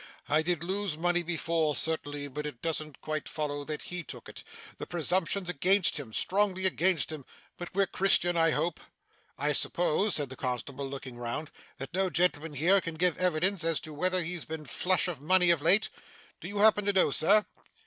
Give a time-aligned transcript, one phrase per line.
[0.27, 4.43] I did lose money before, certainly, but it doesn't quite follow that he took it.
[4.79, 7.23] The presumption's against him strongly against him
[7.55, 8.79] but we're Christians, I hope?'
[9.37, 13.79] 'I suppose,' said the constable, looking round, 'that no gentleman here can give evidence as
[13.81, 15.89] to whether he's been flush of money of late,
[16.39, 17.45] Do you happen to know, Sir?